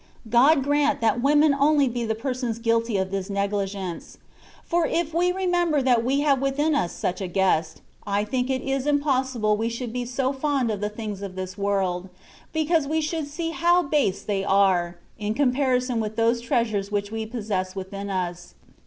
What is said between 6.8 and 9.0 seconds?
such a guest, I think it is